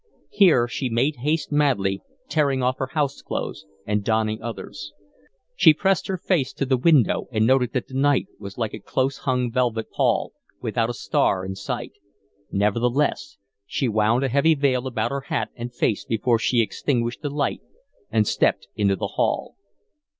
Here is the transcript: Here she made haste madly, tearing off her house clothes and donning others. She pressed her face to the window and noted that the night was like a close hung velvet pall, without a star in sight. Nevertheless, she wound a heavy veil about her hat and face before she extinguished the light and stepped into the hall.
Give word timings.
Here 0.31 0.67
she 0.67 0.89
made 0.89 1.17
haste 1.17 1.51
madly, 1.51 2.01
tearing 2.27 2.63
off 2.63 2.79
her 2.79 2.87
house 2.87 3.21
clothes 3.21 3.67
and 3.85 4.03
donning 4.03 4.41
others. 4.41 4.93
She 5.55 5.75
pressed 5.75 6.07
her 6.07 6.17
face 6.17 6.53
to 6.53 6.65
the 6.65 6.75
window 6.75 7.27
and 7.31 7.45
noted 7.45 7.73
that 7.73 7.87
the 7.87 7.93
night 7.93 8.25
was 8.39 8.57
like 8.57 8.73
a 8.73 8.79
close 8.79 9.19
hung 9.19 9.51
velvet 9.51 9.91
pall, 9.91 10.33
without 10.59 10.89
a 10.89 10.95
star 10.95 11.45
in 11.45 11.53
sight. 11.53 11.91
Nevertheless, 12.51 13.37
she 13.67 13.87
wound 13.87 14.23
a 14.23 14.29
heavy 14.29 14.55
veil 14.55 14.87
about 14.87 15.11
her 15.11 15.21
hat 15.21 15.51
and 15.55 15.71
face 15.71 16.03
before 16.03 16.39
she 16.39 16.61
extinguished 16.61 17.21
the 17.21 17.29
light 17.29 17.61
and 18.09 18.25
stepped 18.27 18.69
into 18.75 18.95
the 18.95 19.05
hall. 19.09 19.53